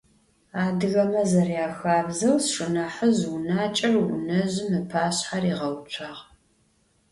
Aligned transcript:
Adıgeme 0.63 1.23
zeryaxabzeu, 1.31 2.35
sşşınahızj 2.45 3.19
vunaç'er 3.31 3.93
vunezjım 4.07 4.69
ıpaşshe 4.79 5.37
riğeutsuağ. 5.41 6.17